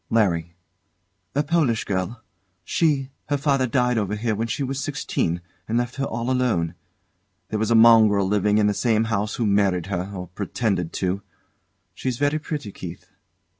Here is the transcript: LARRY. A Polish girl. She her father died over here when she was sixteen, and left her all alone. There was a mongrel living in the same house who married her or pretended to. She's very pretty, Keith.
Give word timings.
LARRY. 0.09 0.55
A 1.35 1.43
Polish 1.43 1.83
girl. 1.83 2.23
She 2.63 3.11
her 3.29 3.37
father 3.37 3.67
died 3.67 3.99
over 3.99 4.15
here 4.15 4.33
when 4.33 4.47
she 4.47 4.63
was 4.63 4.83
sixteen, 4.83 5.41
and 5.67 5.77
left 5.77 5.97
her 5.97 6.05
all 6.05 6.31
alone. 6.31 6.73
There 7.49 7.59
was 7.59 7.69
a 7.69 7.75
mongrel 7.75 8.27
living 8.27 8.57
in 8.57 8.65
the 8.65 8.73
same 8.73 9.03
house 9.13 9.35
who 9.35 9.45
married 9.45 9.85
her 9.85 10.11
or 10.11 10.29
pretended 10.29 10.91
to. 10.93 11.21
She's 11.93 12.17
very 12.17 12.39
pretty, 12.39 12.71
Keith. 12.71 13.11